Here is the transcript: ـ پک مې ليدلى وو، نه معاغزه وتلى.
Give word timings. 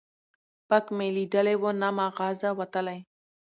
ـ 0.35 0.67
پک 0.67 0.85
مې 0.97 1.07
ليدلى 1.15 1.55
وو، 1.61 1.71
نه 1.81 1.89
معاغزه 1.97 2.49
وتلى. 2.59 2.97